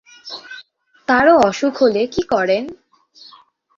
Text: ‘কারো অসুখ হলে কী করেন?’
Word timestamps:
‘কারো 1.07 1.33
অসুখ 1.39 1.73
হলে 1.81 2.01
কী 2.07 2.21
করেন?’ 2.23 2.63